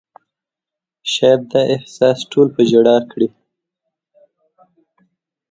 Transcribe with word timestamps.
شاید 1.13 1.41
دا 1.51 1.61
احساس 1.73 2.19
ټول 2.31 2.47
په 2.55 2.61
ژړا 2.69 2.97
کړي 3.11 3.27
وو. 3.31 3.39